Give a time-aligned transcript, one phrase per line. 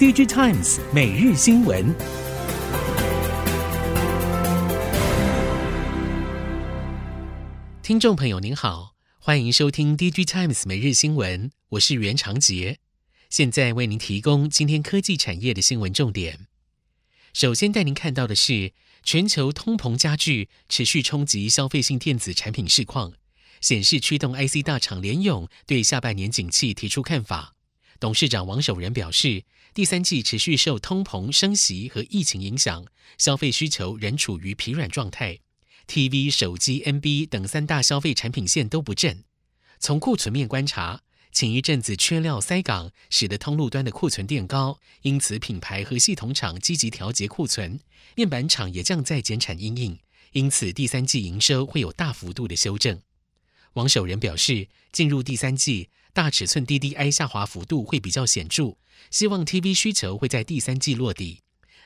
[0.00, 1.94] DG Times 每日新闻，
[7.82, 12.78] 听众朋友您好，欢迎收听 DG Times 每日新闻，我是袁长杰，
[13.28, 16.46] 现在为您提供今天科技产业的新闻重点。
[17.34, 18.72] 首先带您看到的是，
[19.02, 23.12] 全球通膨加剧，持续冲击消费性电子产品市况。
[23.60, 27.52] 显示驱动 IC 大厂联咏对下半年景气提出看法。
[28.00, 29.44] 董事长王守仁表示，
[29.74, 32.86] 第三季持续受通膨升息和疫情影响，
[33.18, 35.38] 消费需求仍处于疲软状态。
[35.86, 39.22] TV、手机、NB 等三大消费产品线都不振。
[39.78, 47.80] 从库存面观察，前一阵子缺料塞港，使得通路端的库存垫高，因此品牌和系统厂积极调节库存，
[48.16, 49.98] 面板厂也降再减产因应，
[50.32, 53.02] 因此第三季营收会有大幅度的修正。
[53.74, 58.76] 王守仁表示，进入第三季，大尺寸 DDI 下滑幅度会比较显著，
[59.10, 61.40] 希望 TV 需求会在第三季落地。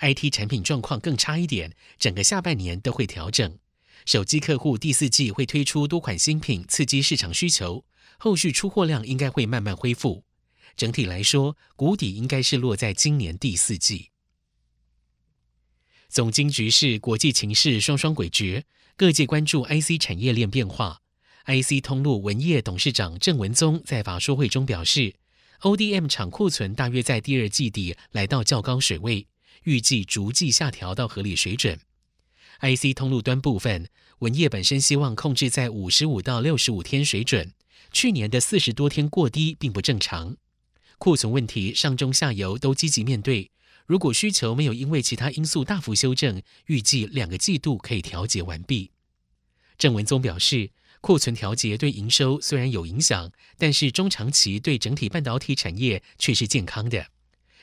[0.00, 3.58] IT 产品状况更差一点，整个下半年都会调整。
[4.06, 7.84] 手机客户第四季会推出多款新品，刺激市场需求，
[8.18, 10.24] 后续出货量应该会慢慢恢复。
[10.76, 14.10] 整体来说，谷底应该是落在今年第四季。
[16.08, 18.64] 总经局势、国际情势双双诡谲，
[18.96, 21.02] 各界关注 IC 产业链变化。
[21.46, 25.14] IC 通路文业董事长郑文宗在法说会中表示
[25.62, 29.26] ，ODM 厂库存大约在第二季底来到较高水位，
[29.64, 31.80] 预计逐季下调到合理水准。
[32.60, 33.88] IC 通路端部分，
[34.18, 37.52] 文业本身希望控制在五十五到六十五天水准，
[37.90, 40.36] 去年的四十多天过低并不正常。
[40.98, 43.50] 库存问题上中下游都积极面对，
[43.86, 48.90] 如果需求没有因为其他因素大幅修正，预计两个季度可以调节完毕。
[49.78, 50.70] 郑文宗表示。
[51.00, 57.06] 库存调节对营收虽然有影响，但是中长期对整体半导体产业却是健康的。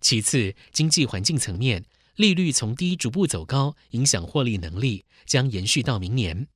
[0.00, 1.84] 其次，经济环境层面，
[2.16, 6.46] 利率从低逐步走高，影响获利能力，将延续到明年。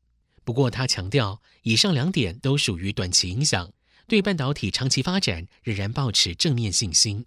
[0.44, 3.72] 不过，他强调，以上两点都属于短期影响，
[4.06, 7.24] 对半导体长期发展仍然抱持正面信心。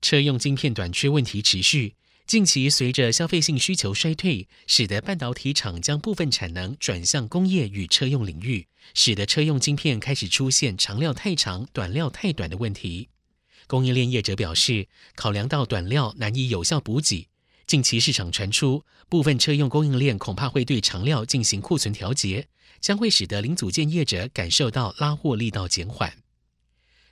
[0.00, 1.96] 车用晶片短缺问题持续。
[2.30, 13.08] 近期随着消费性需求衰退，使得半导体厂将部分产能转向工业与车用领域，使得车用晶片开始出现长料太长、短料太短的问题。
[13.66, 14.86] 供应链业者表示，
[15.16, 17.26] 考量到短料难以有效补给，
[17.66, 22.46] 近期市场传出部分车用供应链恐怕会对长料进行库存调节，
[22.80, 26.18] 将会使得零组件业者感受到拉货力道减缓。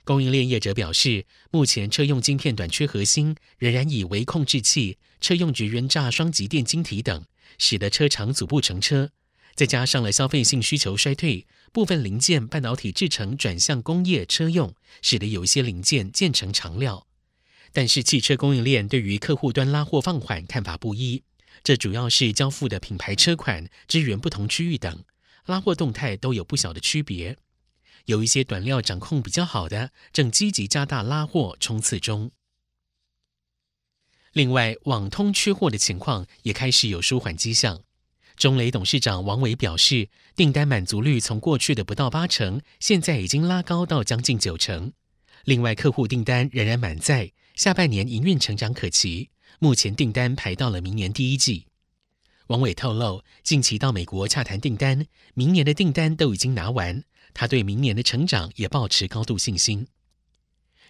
[0.09, 7.23] 供应链业者表示，目前车用晶片短缺核心仍然以微控制器、车用绝缘栅双极电晶体等，
[7.59, 9.11] 使得车厂组不成车。
[9.53, 17.05] 再加上了消费性需求衰退，部分零件半导体制成转向工业车用，使得有一些零件渐成长料。
[17.71, 21.21] 但是汽车供应链对于客户端拉货放缓看法不一，
[21.63, 25.03] 这主要是交付的品牌车款、支援不同区域等，
[25.45, 27.37] 拉货动态都有不小的区别。
[28.09, 32.31] 有一些短料掌控比较好的，正积极加大拉货冲刺中。
[34.33, 37.83] 另外，网通缺货的情况也开始有舒缓迹象。
[38.35, 44.91] 中磊董事长王伟表示，订单满足率从过去的不到八成，现在已经拉高到将近九成。
[45.45, 49.29] 另外，客户订单仍然满载，下半年营运成长可期。
[49.59, 51.67] 目前订单排到了明年第一季。
[52.47, 55.05] 王伟透露，近期到美国洽谈订单，
[55.35, 57.03] 明年的订单都已经拿完。
[57.33, 59.87] 他对明年的成长也保持高度信心。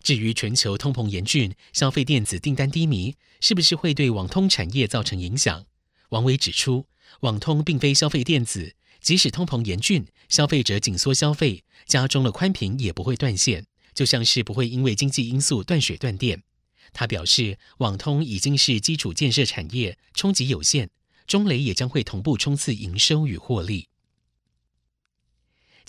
[0.01, 5.66] 至于全球通膨严峻，消费电子订单低迷，是不是会对网通产业造成影响？
[6.09, 6.88] 王伟指出，
[7.22, 16.44] 网通并非消费电子，即使通膨严峻，消费者紧缩消费，家中的宽频也不会断线，就像是不会因为经济因素断水断电。
[16.94, 20.89] 他表示，网通已经是基础建设产业，冲击有限，
[21.27, 23.89] 中磊也将会同步冲刺营收与获利。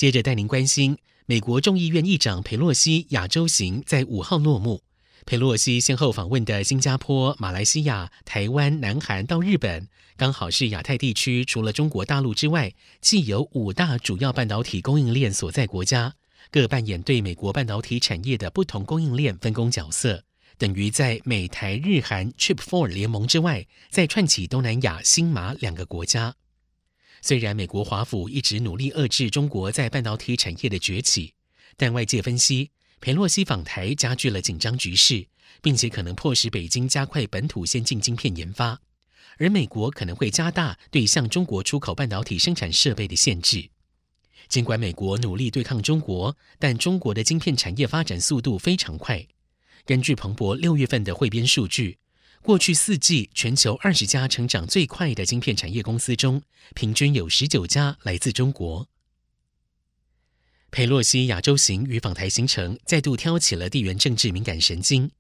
[0.01, 0.97] 接着带您关心，
[1.27, 4.83] 美国众议院议长裴洛西亚洲行在五号落幕。
[5.27, 9.87] 裴洛西先后访问的新加坡、马来西亚、台湾、南韩到日本，
[10.17, 16.15] 刚好是亚太地区除了中国大陆之外，既有五大主要半导体供应链所在国家，
[16.51, 20.25] 各扮演对美国半导体产业的不同供应链分工角色，
[20.57, 26.37] 等于在美台日韩 Chip Four 联盟之外，再串起东南亚新马两个国家。
[27.23, 31.35] 虽然美国华府一直努力遏制中国在半导体产业的崛起，
[31.77, 32.71] 但外界分析，
[33.01, 35.27] 裴洛西访台加剧了紧张局势，
[35.63, 38.81] 并且可能迫使北京加快本土先进晶片研发，
[39.39, 43.71] 而美国可能会加大对向中国出口半导体生产设备的限制。
[44.49, 49.27] 尽管美国努力对抗中国，但中国的晶片产业发展速度非常快。
[49.85, 51.99] 根据彭博六月份的汇编数据，
[52.43, 56.43] 过去四季全球二十家成长最快的晶片产业公司中，
[56.75, 58.89] 平均有十九家来自中国。
[60.71, 65.11] 裴洛西亚洲行与访台行程再度挑起了地缘政治敏感神经。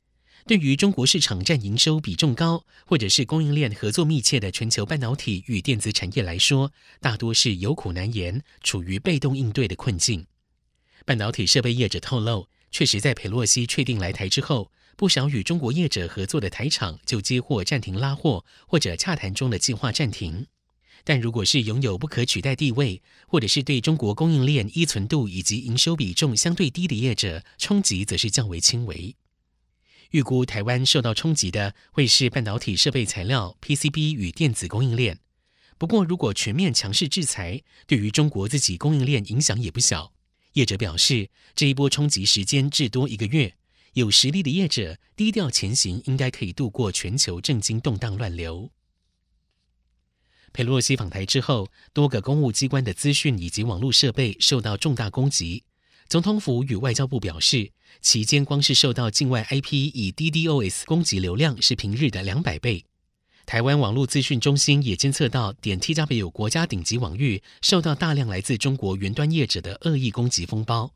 [0.46, 10.26] 对于中国市场占营收比重高，或者是供应链合作密切的全球半导体与电子产业来说，大多是有苦难言，处于被动应对的困境。
[11.04, 20.46] 半导体设备业者透露，确实在裴洛西确定来台之后，不少与中国业者合作的台厂就接获暂停拉货或者洽谈中的计划暂停。
[21.04, 29.16] 但如果是拥有不可取代地位，或者是对中国供应链依存度以及营收比重相对低的业者，冲击则是较为轻微。
[30.10, 35.20] 预估台湾受到冲击的会是半导体设备材料、PCB 与电子供应链。
[35.78, 40.12] 不过，如果全面强势制裁，对于中国自己供应链影响也不小。
[40.52, 43.54] 业者表示，这一波冲击时间至多一个月，
[43.94, 48.70] 有实力的业者低调前行，应该可以度过全球政经动荡乱流。
[50.52, 55.64] 佩洛西访台之后，多个公务机关的资讯以及网络设备受到重大攻击。
[56.08, 57.70] 总统府与外交部表示，
[58.00, 62.84] 期间光是受到境外 IP 以 DDoS 攻击流量是平日的两百倍。
[63.46, 70.92] 台湾网络资讯中心也监测到点 TW 国家顶级网域受到大量来自中国云端业者的恶意攻击风暴。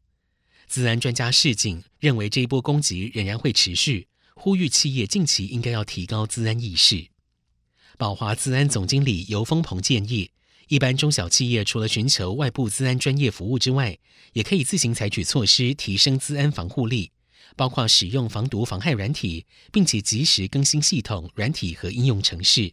[0.66, 7.06] 资安专家示警，认为这一波攻击仍然会持续，呼吁企业近期应该要提高资安意识。
[7.96, 10.30] 宝华资安总经理尤丰鹏建议。
[10.68, 13.98] 一般中小企业除了寻求外部资安专业服务之外，
[14.32, 17.12] 也可以自行采取措施提升资安防护力，
[17.54, 22.72] 包括使用防毒防害软体，并且及时更新系统、软体和应用程式。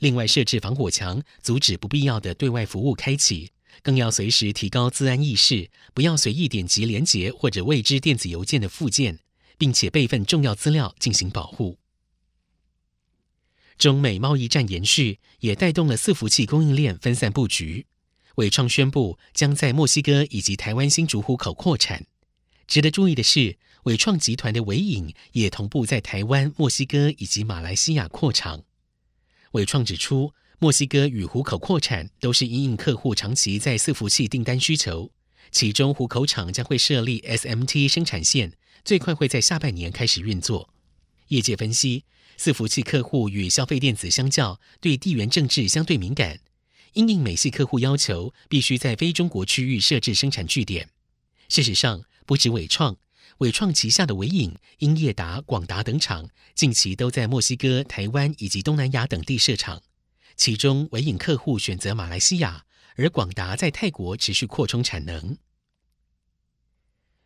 [0.00, 3.50] 另外，设置防火墙，阻止不必要的对外服务开启。
[3.82, 9.20] 更要随时提高自安意识，不要随意点击连结或者未知电子邮件的附件，
[9.56, 11.78] 并且备份重要资料进行保护。
[13.78, 17.86] 中美贸易战延续，也带动了伺服器供应链分散布局。
[18.36, 22.06] 伟创宣布将在墨西哥以及台湾新竹湖口扩产。
[22.66, 28.64] 值得注意的是，伟创集团的纬颖也同步在台湾、墨西哥以及马来西亚扩厂。
[29.52, 35.10] 伟创指出，墨西哥与湖口扩产都是因应客户长期在伺服器订单需求，
[35.50, 38.52] 其中湖口厂将会设立 SMT 生产线，
[38.84, 40.68] 最快会在下半年开始运作。
[41.28, 42.04] 业界分析。
[42.38, 46.40] 伺服器客户与消费电子相较，对地缘政治相对敏感。
[46.92, 50.90] 因应美系客户要求，必须在非中国区域设置生产据点。
[51.48, 52.96] 事实上，不止伟创，
[53.38, 59.82] 伟创旗下的伟影、英业达、广达等厂，近期都在墨西哥、台湾以及东南亚等地设厂。
[60.40, 62.64] 其中，唯影客户选择马来西亚，
[62.96, 65.36] 而广达在泰国持续扩充产能。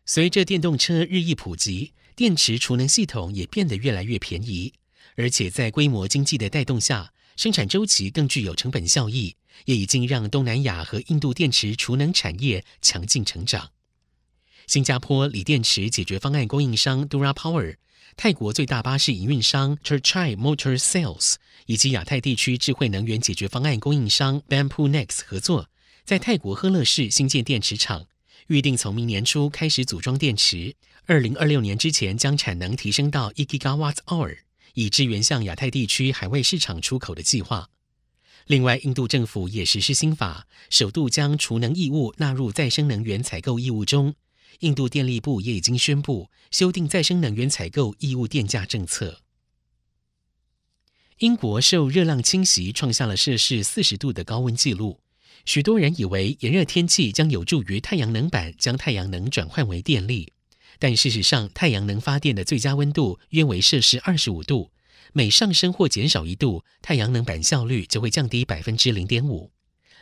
[0.05, 4.73] 随着电动车日益普及，电池储能系统也变得越来越便宜。
[5.15, 13.71] 而且在规模经济的带动下，生产周期更具有成本效益，也已经让东南亚和印度电池储能产业强劲成长。
[14.67, 17.77] 新加坡锂电池解决方案供应商 Dura Power、
[18.17, 21.35] 泰国最大巴士营运商 Churchai Motor Sales
[21.65, 25.69] 以及亚太地区智慧能源解决方案供应商 Bampu Next 合作，
[26.05, 28.05] 在泰国呵乐市新建电池厂，
[28.47, 30.75] 预定从明年初开始组装电池，
[31.05, 34.37] 二零二六年之前将产能提升到一 Gigawatt Hour。
[34.75, 37.69] 以支援向亚太地区海外市场出口的计划。
[38.47, 44.15] 另外，印度政府也实施新法，首度将储能义务纳入再生能源采购义务中。
[44.59, 49.21] 印度电力部也已经宣布修订再生能源采购义务电价政策。
[51.19, 54.99] 英国受热浪侵袭，创下了摄氏四十度的高温纪录。
[55.45, 60.33] 许多人以为炎热天气将有助于太阳能板将太阳能转换为电力。
[60.77, 64.71] 但事实上，太阳能发电的最佳温度约为摄氏二十五度，
[65.13, 69.51] 每上升或减少一度，太阳能板效率就会降低百分之零点五。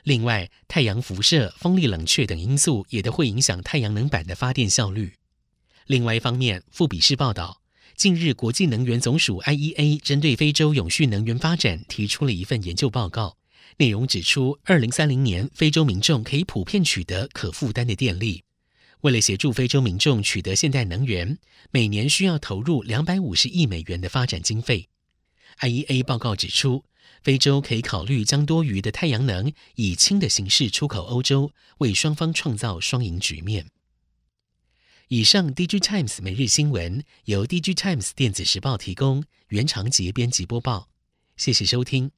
[0.04, 5.14] 另外，太阳辐射、风力冷却等因素也都会影响太阳能板的发电效率。
[5.88, 7.62] 另外一方面，富比士报道，
[7.96, 13.38] 近日国际能源总署 IEA 针对非洲永续能源发展提出了一份研究报告，
[13.78, 18.44] 内容指出，二零三零年非洲民众可以普遍取得可负担的电力。
[19.02, 21.38] 为了协助非洲民众取得现代能源，
[21.72, 24.88] 每年需要投入两百五十亿美元的发展经费。
[25.60, 26.84] IEA 报告指出，
[27.22, 33.68] 非洲可以考虑将多余的太阳能以氢的形式出口欧洲，为双方创造双赢局面。
[35.10, 40.90] 以上，DG Times 每日新闻由 DG Times 电子时报提供，原长节编辑播报。
[41.38, 42.12] 谢谢收听。